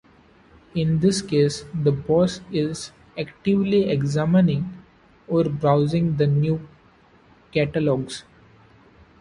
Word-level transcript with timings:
In 0.73 0.97
this 0.97 1.21
case, 1.21 1.63
the 1.75 1.91
boss 1.91 2.41
is 2.51 2.91
actively 3.19 3.87
examining 3.91 4.81
or 5.27 5.43
browsing 5.43 6.17
the 6.17 6.25
new 6.25 6.67
catalogues. 7.51 8.23